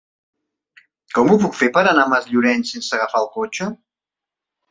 [1.17, 3.67] Com ho puc fer per anar a Masllorenç sense agafar el cotxe?